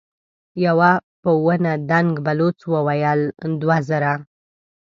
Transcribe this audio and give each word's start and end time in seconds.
يوه 0.65 0.91
په 1.21 1.31
ونه 1.45 1.73
دنګ 1.89 2.11
بلوڅ 2.25 2.59
وويل: 2.73 3.21
دوه 3.61 3.77
زره. 3.89 4.13